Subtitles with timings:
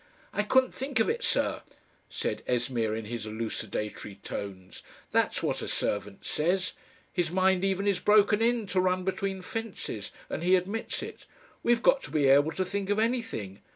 [0.33, 1.61] "'I couldn't THINK of it, Sir,'"
[2.09, 4.81] said Esmeer in his elucidatory tones;
[5.11, 6.73] "that's what a servant says.
[7.13, 11.27] His mind even is broken in to run between fences, and he admits it.
[11.61, 13.59] WE'VE got to be able to think of anything.